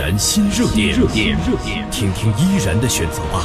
[0.00, 3.44] 然新热点，热点，热点，听听依然的选择吧。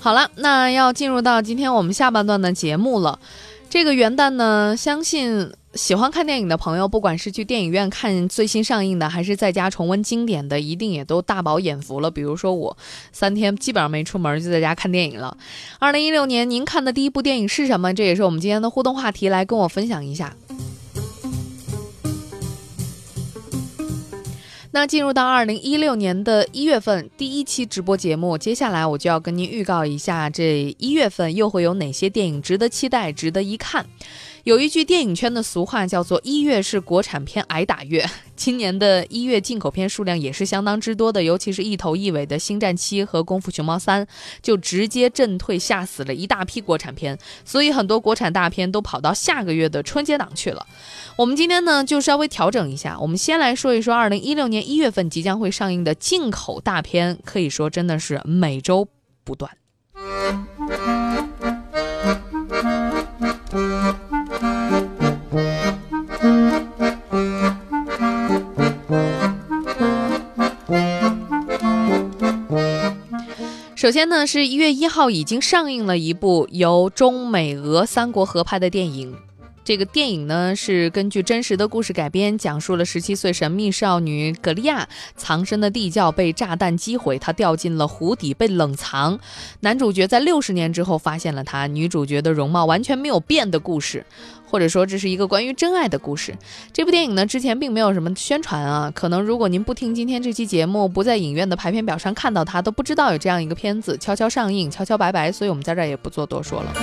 [0.00, 3.18] 好了，那要进入到今天我们下半段的节目了。
[3.68, 12.10] 这个元旦呢，相信喜欢看电影的朋友，不管是去电影院看最新上映的，还是在家重温经典的，一定也都大饱眼福了。
[12.10, 12.76] 比如说我，
[13.10, 15.36] 三天基本上没出门，就在家看电影了。
[15.78, 17.94] 二零一六年，您看的第一部电影是什么？
[17.94, 20.36] 这也是我们今天的互动话题，来跟我分享一下。
[24.74, 33.84] 那进入到二零一六年的一月份第一期直播节目，接下来我就要跟您预告一下，这一月份又会有哪些电影值得期待、值得一看。
[34.44, 44.04] 有一句电影圈的俗话叫做“一月是国产片挨打月”， 今年的一月进口片数量也是相当之多的，尤其是一头一尾的《星战七》和《功夫熊猫三》，
[44.42, 50.66] 就直接震退吓死了一大批国产片，所以很多国产大片都跑到下个月的春节档去了。
[51.16, 58.88] 我们今天呢就稍微调整一下，我们先来说一说二零一六年一月份即将会上映的进口大片，可以说真的是每周
[59.22, 59.50] 不断。
[73.82, 79.12] 首先呢，是一月一号已经上映了一部由中美俄三国合拍的电影。
[79.64, 89.18] 这个电影呢是根据真实的故事改编，讲述了十七岁神秘少女葛利亚藏身的地窖被炸弹击毁，她掉进了湖底被冷藏。
[89.60, 94.04] 男主角在六十年之后发现了她，女主角的容貌完全没有变的故事。
[94.44, 96.36] 或者说这是一个关于真爱的故事。
[96.74, 105.32] 这部电影呢，之前并没有什么宣传啊，可能如果您不听今天这期节目，不在影院的排片表上看到它，都不知道有这样一个片子悄悄上映，悄悄拜拜。
[105.32, 106.74] 所以我们在这儿也不做多说了。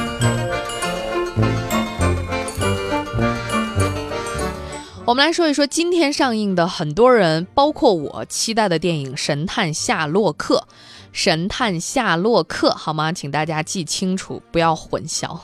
[5.09, 10.63] 我们来说一说今天上映的很多人，包括我期待的电影《神探夏洛克》。
[11.11, 13.11] 神探夏洛克，好吗？
[13.11, 15.39] 请大家记清楚，不要混淆。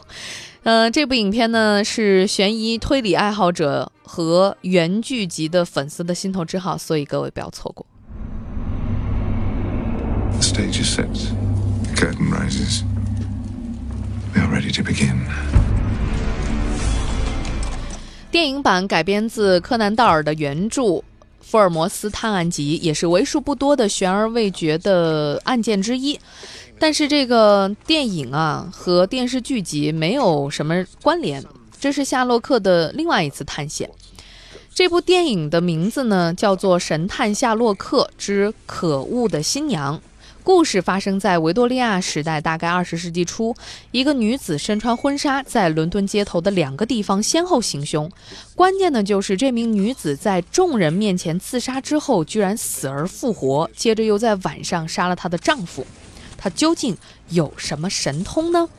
[0.62, 7.88] 嗯，这部影片呢是悬疑推理爱好者和原剧集的粉丝的心头之号，所以各位不要错过。
[10.40, 11.10] Stage is set,
[11.96, 12.84] curtain rises.
[14.36, 15.26] We are ready to begin.
[18.36, 20.82] 电影版改编自柯南道尔的原著
[21.40, 26.20] 《福尔摩斯探案集》，也是为数不多的悬而未决的案件之一。
[26.78, 31.42] 但是这个电影啊和电视剧集没有什么关联，
[31.80, 33.90] 这是夏洛克的另外一次探险。
[34.74, 39.98] 这部电影的名字呢叫做《神探夏洛克之可恶的新娘》，
[40.46, 43.56] 故事发生在维多利亚时代，大概二十世纪初，
[43.90, 48.08] 一个女子身穿婚纱，在伦敦街头的两个地方先后行凶。
[48.56, 55.84] 关键的就是这名女子在众人面前自杀之后，居然死而复活，接着又在晚上杀了她的丈夫。
[56.38, 56.96] 她究竟
[57.30, 58.70] 有什么神通呢？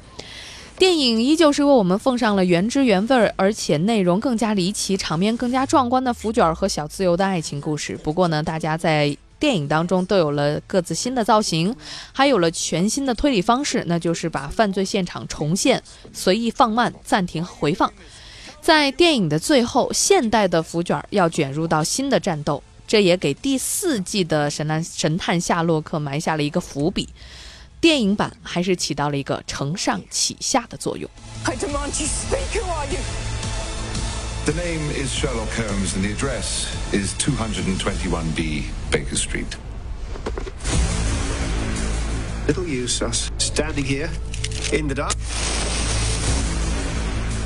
[0.78, 7.98] 电影依旧是为我们奉上了原汁原味，而且内容更加离奇、场面更加壮观的福卷和小自由的爱情故事。
[8.04, 11.74] 不过呢，大家在电影当中都有了各自新的造型，
[12.12, 15.82] 还有了全新的推理方式，那就是把犯罪现场重现、
[16.12, 17.92] 随意放慢、暂停回放。
[18.60, 27.08] 在电影的最后，现代的福卷要卷入到新的战斗，这也给第四季的神探神探夏洛克埋下了一个伏笔。
[27.78, 31.08] 电影版还是起到了一个承上启下的作用。
[34.46, 39.56] The name is Sherlock Holmes, and the address is 221B Baker Street.
[42.46, 44.08] Little use us standing here
[44.72, 45.14] in the dark.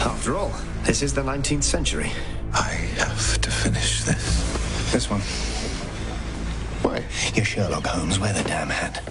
[0.07, 0.53] After all,
[0.83, 2.13] this is the 19th century.
[2.53, 4.93] I have to finish this.
[4.93, 5.23] This one.
[6.83, 7.03] Why?
[7.33, 8.21] You're Sherlock Holmes.
[8.21, 9.03] Wear the damn hat.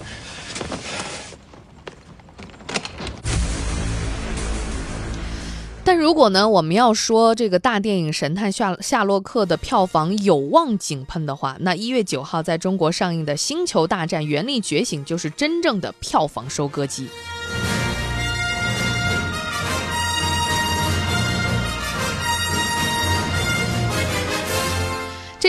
[5.82, 17.08] 但如果呢，我们要说这个大电影《神探夏夏洛克》的票房有望井喷的话，那一月九号在中国上映的《星球大战：原力觉醒》就是真正的票房收割机。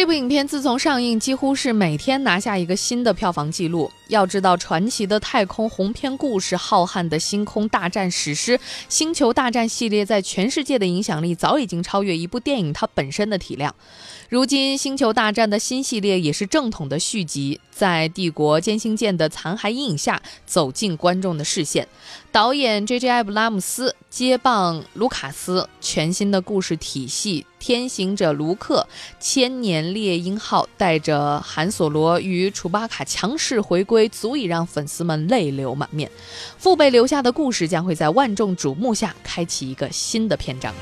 [0.02, 3.92] 这部影片自从上映，几乎是每天拿下一个新的票房纪录。
[4.08, 8.58] 要知道，传奇的太空鸿篇故事、浩瀚的星空大战史诗
[8.90, 13.76] 《星球大战》系列，在全世界的影响力早已经超越一部电影它本身的体量。
[14.28, 21.88] 如今，《星球大战》的新系列也是正统的续集，在帝国歼星舰的残骸阴影下走进观众的视线。
[22.32, 23.08] 导演 J.J.
[23.08, 28.86] 艾布拉姆斯接棒卢卡斯，全新的故事体系，天行者卢克、
[29.20, 36.10] 千年猎鹰号带着韩索罗与楚巴卡强势回归，足以让粉丝们泪流满面。
[36.58, 40.74] 父辈留下的故事将会在万众瞩目下开启一个新的篇章。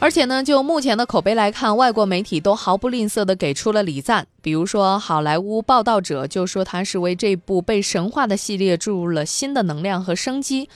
[0.00, 4.28] 而且呢，就目前的口碑来看，外国媒体都毫不吝啬地给出了礼赞。
[4.40, 10.68] 比如说，好莱坞报道者就说它是为这部被神话的系列注入了新的能量和生机。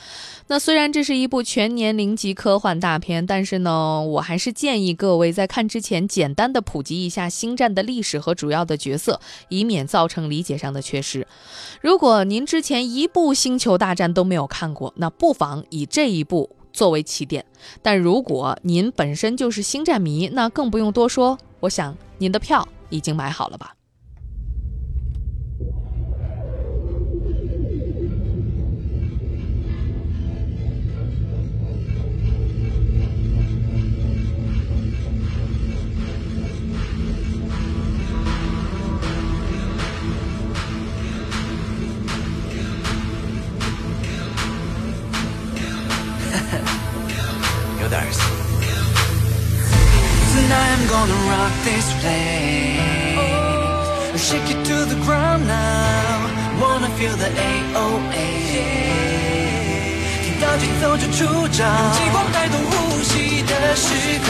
[0.48, 11.28] 那虽然这是一部全年龄级科幻大片，但是呢，我还是建议各位在看之前简单的普及一下《星战》的历史和主要的角色，以免造成理解上的缺失。
[11.80, 16.56] 如果您之前一部《星球大战》都没有看过，那不妨以这一部。
[16.72, 17.44] 作为起点，
[17.82, 21.38] 但如果您本身就是星战迷，那更不用多说。
[21.60, 23.74] 我想您的票已经买好了吧。
[50.92, 52.92] Gonna rock this place
[54.28, 56.28] Shake it to the ground now
[56.60, 58.28] Wanna feel the AOA
[60.24, 62.72] 听到节奏就出招让激光带动呼
[63.02, 63.86] 吸的时
[64.24, 64.28] 刻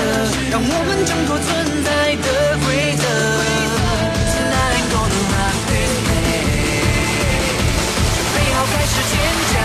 [0.53, 1.49] 让我们挣脱存
[1.87, 1.89] 在
[2.25, 2.29] 的
[2.63, 2.67] 规
[3.03, 3.05] 则
[4.33, 6.63] Tonight gonna rock this place
[8.15, 9.15] 准备好开始尖
[9.53, 9.57] 叫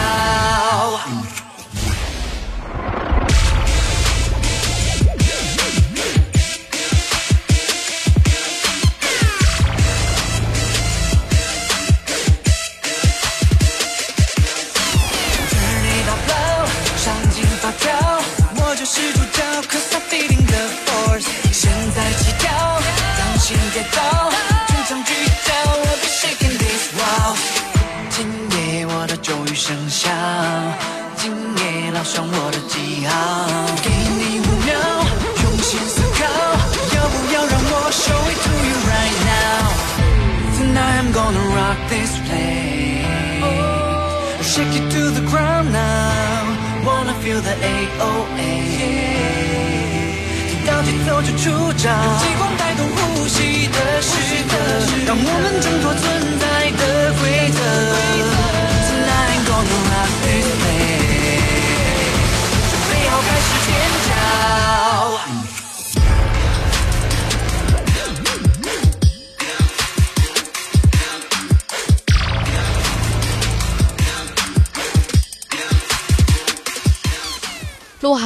[51.77, 54.57] 让，激光带动呼吸的时刻，
[55.05, 55.93] 让我们挣脱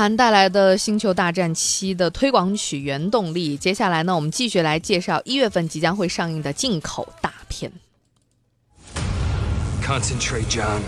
[0.01, 7.71] 鹿晗带来的《星球大战七》的推广曲《原动力》，接下来呢，我们继续来介绍一月份即将会上映的进口大片。
[9.83, 10.79] Concentrate, John。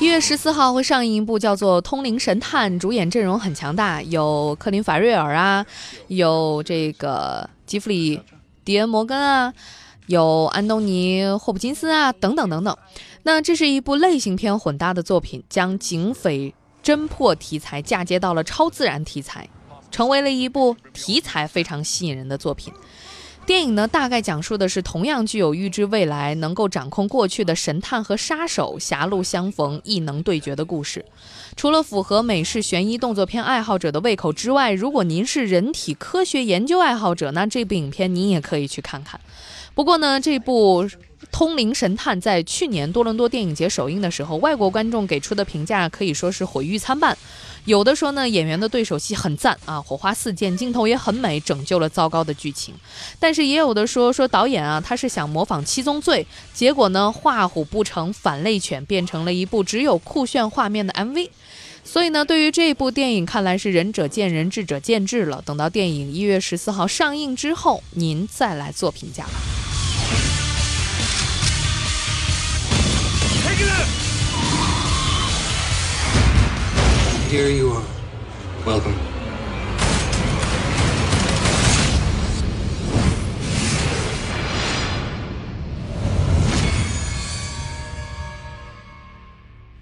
[0.00, 5.64] 一月十四号会上映一部叫做《通灵神探》，主演阵容很强大，有克林·法瑞尔啊，
[6.08, 8.18] 有这个吉弗里·
[8.64, 9.54] 迪恩·摩根啊，
[10.08, 12.76] 有安东尼·霍普金斯啊，等等等等。
[13.22, 16.52] 那这是一部类型片混搭的作品，将警匪。
[16.86, 19.48] 侦破题材嫁接到了超自然题材，
[19.90, 22.72] 成为了一部题材非常吸引人的作品。
[23.46, 31.04] 电影呢，大概讲述的是同样具有预知未来、能够掌控过去的神探和杀手狭路相逢、异能对决的故事。
[31.54, 39.20] 除了符合美式悬疑动作片爱好者的胃口之外，如果您是人体科学研究爱好者，那这部影片您也可以去看看。
[39.74, 40.84] 不过呢，这部。
[41.32, 47.16] 《通灵神探》在去年多伦多电影节首映的时候，外国观众给出的评价可以说是毁誉参半。
[47.66, 52.72] 有的说呢，演员的对手戏很赞啊，火花四溅，镜头也很美，拯救了糟糕的剧情。
[53.18, 56.24] 但是也有的说说导演啊，他是想模仿《七宗罪》，
[56.56, 61.28] 结果呢，画虎不成反类犬，变成了一部只有酷炫画面的 MV。
[61.84, 65.42] 所以呢，对于这部电影，看来是仁者见仁，智者见智了。
[65.44, 69.32] 等到电影一月十四号上映之后，您再来做评价吧。
[77.28, 77.82] Here you are.
[78.64, 78.94] Welcome.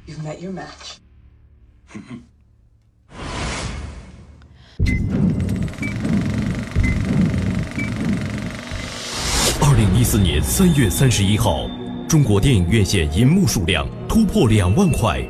[0.07, 0.97] You've met your match.
[9.61, 11.69] 二零一四年三月三十一号，
[12.09, 15.23] 中国电影院线银幕数量突破两万块，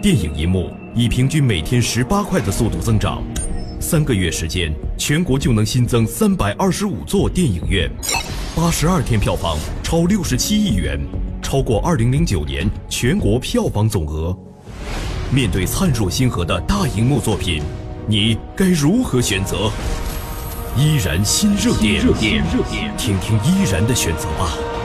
[0.00, 3.20] 电影银幕以平均每天十八块的速度增长，
[3.80, 7.90] 三个月时间，全国就能新增三百二十五座电影院，
[8.54, 11.00] 八十二天票房超六十七亿元，
[11.42, 14.36] 超过二零零九年全国票房总额。
[15.32, 17.60] 面对灿若星河的大荧幕作品，
[18.06, 19.68] 你该如何选择？
[20.76, 24.77] 依然新热点，热点，热点，听听依然的选择吧。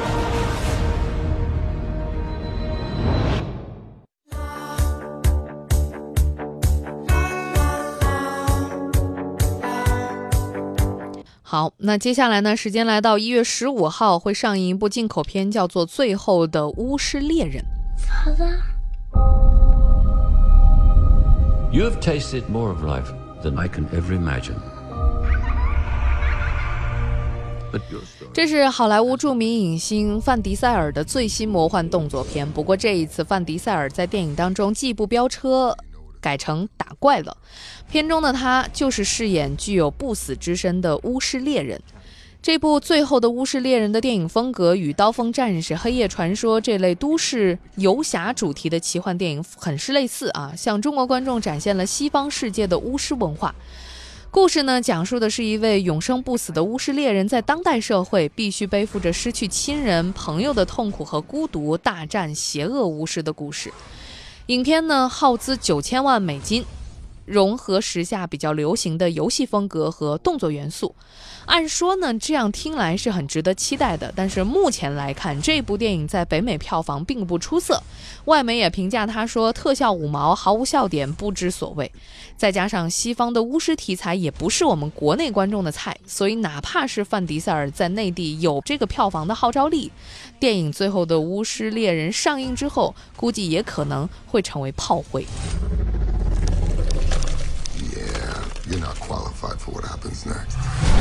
[11.54, 12.58] 好，那接下来呢？
[12.58, 17.64] 时间来到一月十五号，会上映一部进口片，叫做《最后的巫师猎人》。
[21.72, 24.56] You have tasted more of life than I can ever imagine.
[28.34, 32.52] 这是好莱坞著名影星范迪塞尔的最新魔幻动作片。
[32.52, 35.78] 不过这一次，范迪塞尔在电影当中既不飙车，
[36.24, 37.38] 改成打怪了。
[37.92, 41.80] 片中的他就是饰演具有不死之身的巫师猎人。
[42.42, 53.56] 这部《最后的巫师猎人》的电影风格与《刀锋战士》《黑夜传说》这类都市游侠主题的奇幻电影很是类似啊，向中国观众展现了西方世界的巫师文化。
[54.30, 63.72] 故事呢，讲述的是一位永生不死的巫师猎人，在当代社会必须背负着失去亲人、朋友的痛苦和孤独，大战邪恶巫师的故事。
[64.48, 66.66] 影片呢，耗资九千万美金，
[67.26, 70.94] 融合时下比较流行的游戏风格和动作元素。
[71.46, 74.12] 按说呢，这样听来是很值得期待的。
[74.16, 77.82] 但是目前来看，这部电影在北美票房并不出色，
[78.26, 81.92] 外媒也评价他说特效五毛，毫无笑点，不知所谓。
[82.36, 89.92] 再加上西方的巫师题材也不是我们国内观众的菜，所以哪怕是范迪塞尔在内地有这个票房的号召力，
[90.40, 95.26] 电影《最后的巫师猎人》上映之后，估计也可能会成为炮灰。
[97.94, 100.93] Yeah, you're not qualified for what happens next.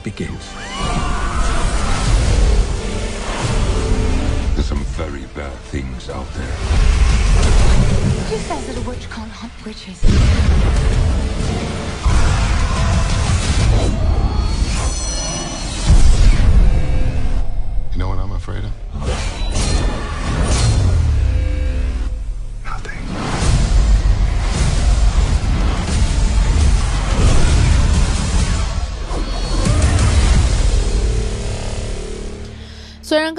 [0.00, 0.52] It begins.
[4.54, 6.56] There's some very bad things out there.
[8.28, 10.89] Who says that a witch can't hunt witches?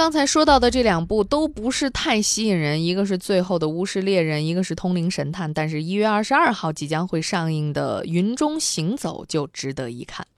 [0.01, 10.25] 刚才说到的这两部都不是太吸引人，一个是《最后的巫师猎人》，一个是《通灵神探》，但是一月二十二号即将会上映的《云中行走》就值得一看。《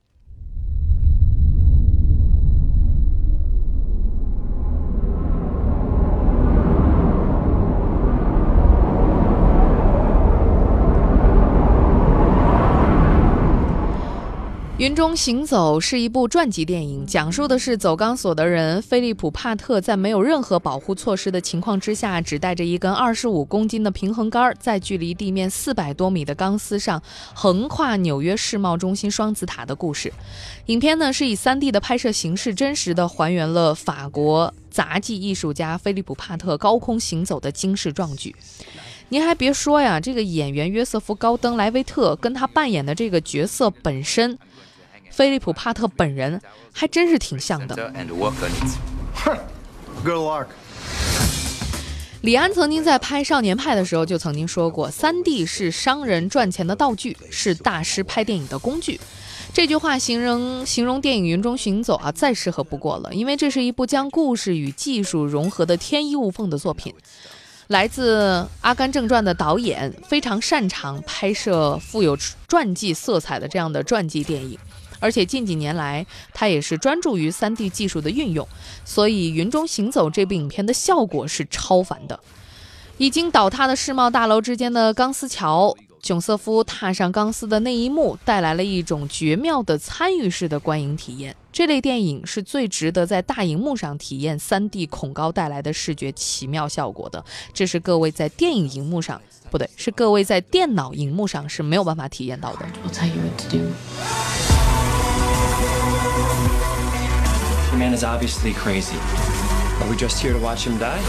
[14.84, 27.02] 云中行走》是一部传记电影，讲述的是走钢索的人菲利普·帕特在没有任何保护措施的情况之下，只带着一根二十五公斤的平衡杆，在距离地面四百多米的钢丝上
[27.34, 30.12] 横跨纽约世贸中心双子塔的故事。
[30.66, 38.36] 影片呢是以 3D 的拍摄形式，真实的还原了法国杂技艺术家菲利普·帕特高空行走的惊世壮举。
[39.08, 44.38] 您还别说呀，这个演员约瑟夫·高登·莱维特跟他扮演的这个角色本身。
[45.14, 46.42] 菲利普·帕特本人
[46.74, 47.76] 还真是挺像的。
[52.22, 59.00] 李安曾经在拍《少年派》的时候就曾经说过：“3D 是商人赚钱的道具，是大师拍电影的工具。”
[59.54, 66.92] 这句话形容形容电影《云中行走》啊，再适合不过了，因为这是一部将故事与技术融合的天衣无缝的作品。
[67.68, 72.18] 来自《阿甘正传》的导演非常擅长拍摄富有
[72.48, 74.58] 传记色彩的这样的传记电影。
[75.04, 78.48] 而且近几年来，他也是专注于 3D 技术的运用，
[78.86, 82.18] 所以《云中行走》这部影片的效果是超凡的。
[82.98, 91.36] 已经倒塌的世贸大楼之间的钢丝桥，囧瑟夫踏上钢丝的那一幕，带来了一种绝妙的参与式的观影体验。
[91.52, 97.24] 这类电影是最值得在大荧幕上体验 3D 恐高带来的视觉奇妙效果的。
[97.54, 102.66] 这是各位在电影荧幕上，不对，是各位在电脑荧幕上是没有办法体验到的。
[107.72, 108.98] The man is obviously crazy.
[109.82, 111.00] Are we just here to watch him die?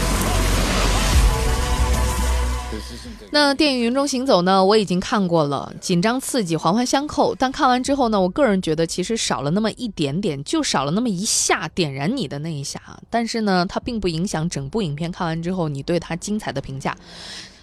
[3.31, 7.33] 那电影《云中行走》呢，我已经看过了，紧张刺激，环环相扣。
[7.35, 12.79] 但看完之后呢，我个人觉得其实少了那么一点点，就少了那么一下点燃你的那一下。
[13.09, 16.95] 但是呢，它并不影响整部影片看完之后你对它精彩的评价。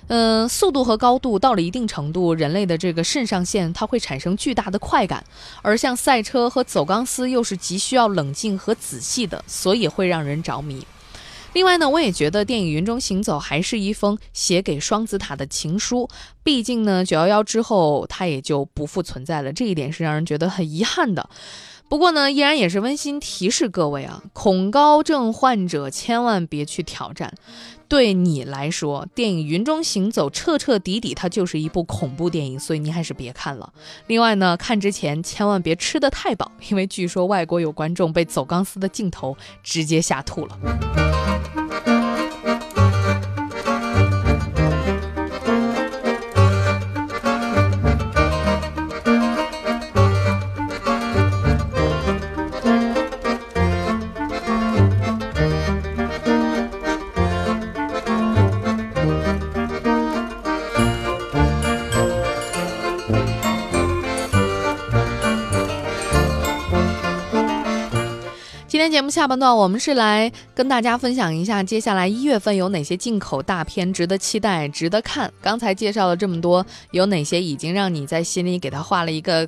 [0.09, 5.25] 嗯、速度和高度到了一定程度，人类的这个肾上腺它会产生巨大的快感，
[5.63, 10.87] 而像赛车和走钢丝又是极需要冷静和仔细的，所以会让人着迷。
[11.55, 16.09] 另外呢，我也觉得电影《云中行走》还是一封写给双子塔的情书。
[16.43, 21.29] 毕竟呢，九幺幺之后它也就不复存在了，这一点是让人觉得很遗憾的。
[21.91, 27.35] 不过呢，依然也是温馨提示各位啊，恐高症患者千万别去挑战。
[27.93, 33.71] 对你来说，电影《云中行走》彻彻底底它就是一部恐怖电影，所以你还是别看了。
[34.07, 41.02] 另外呢，看之前千万别吃得太饱，因为据说外国有观众被走钢丝的镜头直接吓吐了。
[69.13, 75.31] 下半段，我们是来跟大家分享一下，接下来一月份有哪些进口大片值得期待、值得看。
[75.43, 79.47] 刚才介绍了这么多，有哪些已经让你在心里给它画了一个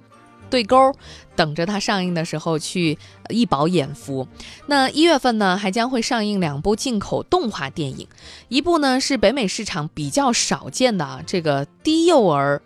[0.51, 0.93] 对勾，
[1.35, 2.99] 等着它上映的时候去
[3.31, 4.29] 一饱眼福。
[4.67, 8.07] 那一月份呢，还将会上映两部进口动画电影，
[8.49, 12.61] 一部呢是北美市场比较少见的啊，这个低幼儿。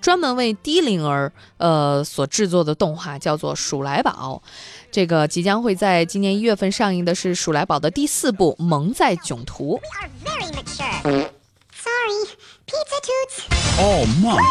[0.00, 4.42] 专门为低龄儿呃所制作的动画叫做《鼠来宝》，
[4.90, 9.78] 这个即将会在今年一月份上映的是《鼠来宝》的第四部《萌在囧途》。
[10.24, 11.28] Very mature.
[11.72, 12.28] Sorry,
[12.68, 13.48] pizza toots.
[13.80, 14.44] Oh, monk.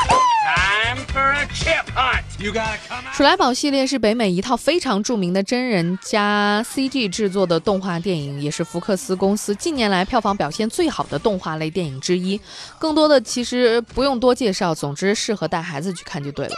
[0.56, 2.24] Time for a chip hunt.
[2.40, 3.14] You gotta come out.
[3.16, 12.40] 鼠来宝系列是北美一套非常著名的真人加 CG 制作的动画电影，也是福克斯公司近年来票房表现最好的动画类电影之一。
[12.80, 16.56] 更多的其实不用多介绍，总之适合带孩子去看就对了。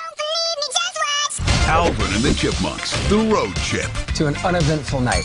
[1.67, 3.89] Alvin and the Chipmunks, the road trip.
[4.15, 5.23] To an uneventful night.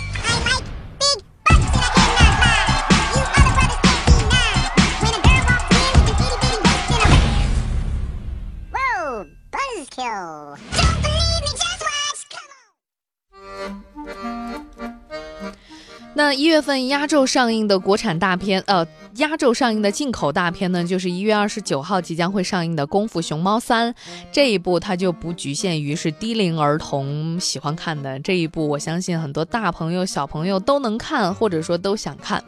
[16.34, 23.92] 一月份压轴上映的国产大片，呃，压轴上映的进口大片呢，就是一月二十九号即将会上映的《功夫熊猫三》。
[24.32, 32.42] 这一部它就不局限于是低龄儿童喜欢看的，这一部我相信很多大朋友、小朋友都能看，或者说都想看。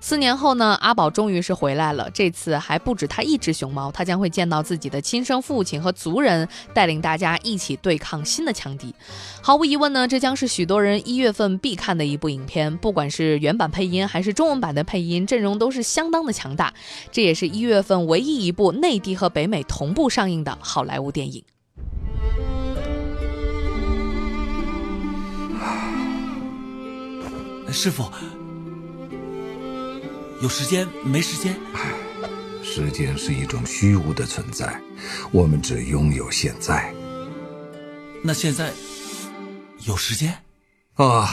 [0.00, 2.10] 四年后呢，阿宝终于是回来了。
[2.10, 8.94] 这次还不止他一只熊猫，他将会见到自己的亲生父亲和族人，带领大家一起对抗新的强敌。
[9.40, 12.76] 毫无疑问呢，这将是许多人一月份必看的一部影片。
[12.76, 16.74] 不管是原版配音还是中文版的配音，阵容都是相当的强大。
[17.12, 21.44] 这也是一月份唯一一部内地和北美同步上映的好莱坞电影。
[27.72, 28.04] 师傅，
[30.40, 31.56] 有时间没时间？
[32.62, 34.80] 时间是一种虚无的存在，
[35.30, 36.92] 我们只拥有现在。
[38.22, 38.72] 那现在
[39.86, 40.36] 有时间？
[40.94, 41.28] 啊，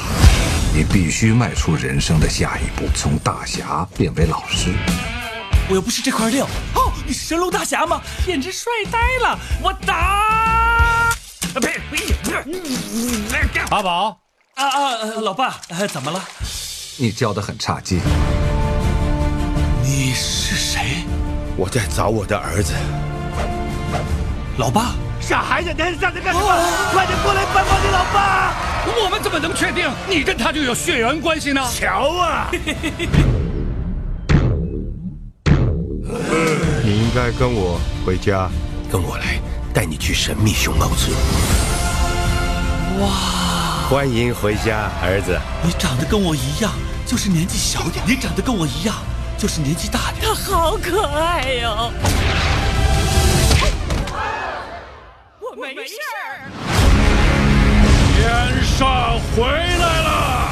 [0.73, 4.73] 你必须迈出人生的下一步，从大侠变为老师。
[5.67, 6.47] 我又不是这块料。
[6.75, 8.01] 哦，你是神龙大侠吗？
[8.25, 9.37] 简直帅呆了！
[9.61, 11.09] 我打！
[11.59, 11.81] 呸！
[13.69, 14.17] 阿宝，
[14.55, 16.23] 啊啊，老爸，呃怎么了？
[16.97, 17.99] 你教的很差劲。
[19.83, 21.03] 你是谁？
[21.57, 22.73] 我在找我的儿子。
[24.57, 26.47] 老爸，傻孩子，你还站着干什么？
[26.93, 28.70] 快点过来帮帮你老爸！
[28.85, 31.61] 我们怎么能确定你跟他就有血缘关系呢？
[31.73, 32.49] 瞧啊！
[36.83, 38.49] 你应该跟我回家，
[38.91, 39.39] 跟我来，
[39.73, 41.15] 带你去神秘熊猫村。
[42.99, 43.07] 哇！
[43.89, 45.39] 欢迎回家，儿子。
[45.63, 46.71] 你长得跟我一样，
[47.05, 48.95] 就是年纪小点；你长得跟我一样，
[49.37, 50.25] 就是年纪大点。
[50.25, 51.91] 他好可爱哟、
[55.41, 56.70] 我没事天
[58.81, 60.49] 煞回来了。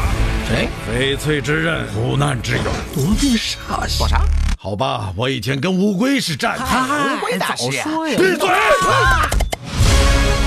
[0.48, 0.70] 谁？
[0.88, 2.64] 翡翠之刃，苦难之友。
[2.94, 4.22] 夺命煞说啥？
[4.56, 6.64] 好吧，我以前跟乌龟是战友。
[6.64, 7.84] 乌龟大师呀！
[8.16, 8.48] 闭嘴！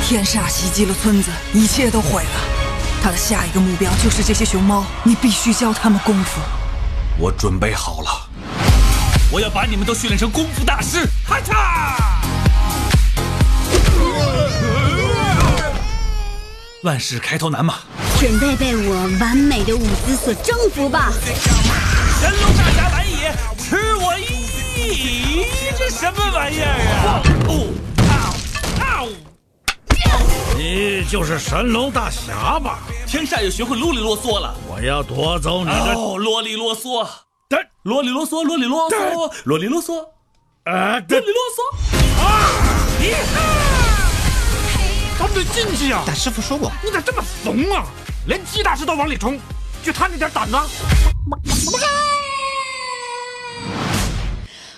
[0.07, 2.31] 天煞袭击了村子，一切都毁了。
[3.03, 6.40] 他的下一个目标就是这些熊猫，你必须教他们功夫。
[7.18, 8.29] 我准备好了，
[9.33, 11.05] 我要把你们都训练成功夫大师！
[11.27, 12.12] 哈嚓！
[16.83, 17.77] 万事开头难嘛，
[18.18, 21.12] 准备被我完美的舞姿所征服吧！
[22.21, 25.47] 神龙大侠来也，吃我一！
[25.79, 26.66] 这什么玩意儿
[27.07, 27.23] 啊？
[30.57, 32.81] 你就是神龙大侠吧？
[33.07, 34.53] 天煞也学会啰里啰嗦了。
[34.68, 37.07] 我要夺走你的哦，啰里啰嗦，
[37.85, 40.01] 啰里啰嗦，啰里啰嗦，啰里啰嗦，
[40.64, 41.62] 啊，啰里啰嗦
[42.21, 42.51] 啊！
[45.35, 46.03] 得进去呀！
[46.07, 47.87] 但师傅说过，你咋这么怂啊？
[48.27, 49.38] 连鸡大师都往里冲，
[49.83, 50.57] 就他那点胆子？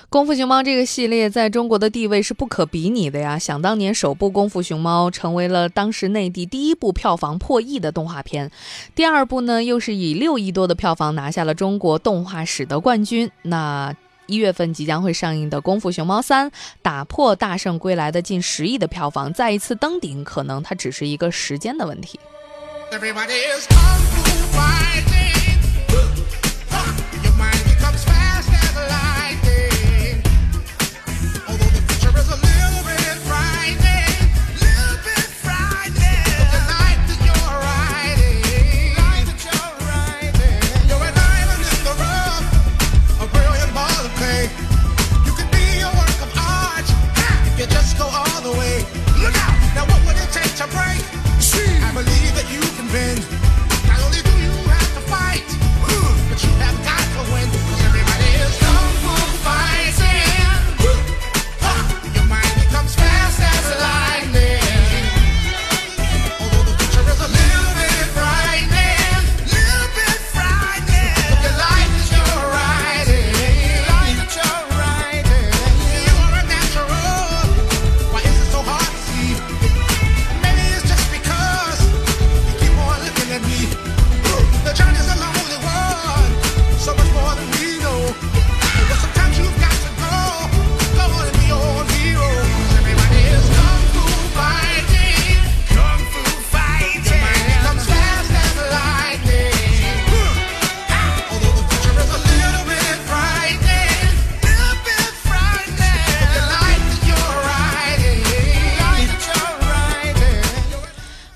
[0.09, 3.37] 功夫熊猫这个系列在中国的地位是不可比拟的呀！
[3.37, 8.49] 想当年，首部《功夫熊猫》成为了当时内地第一部票房破亿的动画片，
[8.95, 13.29] 第二部呢又是以六亿多的票房拿下了中国动画史的冠军。
[13.43, 13.93] 那
[14.27, 16.51] 一月份即将会上映的《功夫熊猫三》
[16.83, 22.19] 打破大圣归来的近十亿的票房，再一次登顶，可能它只是一个时间的问题。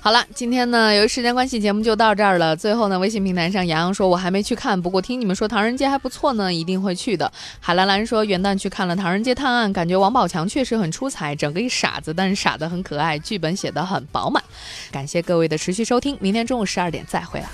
[0.09, 2.55] 好了，今天呢，由于时间关系，节目就到这儿了。
[2.55, 14.43] 最后呢，微信平台上杨洋说：“我还没去看，不过听你们说唐人街还不错呢，一定会去的。”海兰兰说：“元旦去看了《唐人街探案》，感觉王宝强确实很出彩，整个一傻子，但是傻得很可爱，剧本写得很饱满。”
[14.89, 17.47] 感谢各位的持续收听，明天中午十二点再会了。